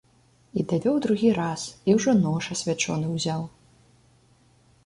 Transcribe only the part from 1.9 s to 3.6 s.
і ўжо нож асвячоны ўзяў.